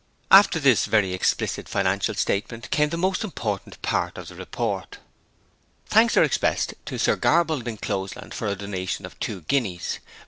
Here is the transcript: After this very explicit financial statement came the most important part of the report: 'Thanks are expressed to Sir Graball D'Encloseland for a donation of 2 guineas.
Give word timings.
After 0.31 0.59
this 0.59 0.85
very 0.87 1.13
explicit 1.13 1.69
financial 1.69 2.15
statement 2.15 2.71
came 2.71 2.89
the 2.89 2.97
most 2.97 3.23
important 3.23 3.79
part 3.83 4.17
of 4.17 4.29
the 4.29 4.35
report: 4.35 4.97
'Thanks 5.89 6.17
are 6.17 6.23
expressed 6.23 6.73
to 6.87 6.97
Sir 6.97 7.15
Graball 7.15 7.59
D'Encloseland 7.63 8.33
for 8.33 8.47
a 8.47 8.55
donation 8.55 9.05
of 9.05 9.19
2 9.19 9.41
guineas. 9.41 9.99